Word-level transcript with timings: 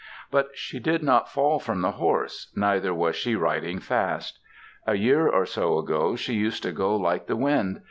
But 0.31 0.57
she 0.57 0.79
did 0.79 1.03
not 1.03 1.31
fall 1.31 1.59
from 1.59 1.81
the 1.81 1.91
horse, 1.91 2.51
neither 2.55 2.91
was 2.91 3.15
she 3.15 3.35
riding 3.35 3.77
fast. 3.79 4.39
A 4.87 4.95
year 4.97 5.27
or 5.29 5.45
so 5.45 5.77
ago 5.77 6.15
she 6.15 6.33
used 6.33 6.63
to 6.63 6.71
go 6.71 6.95
like 6.95 7.27
the 7.27 7.35
wind. 7.37 7.79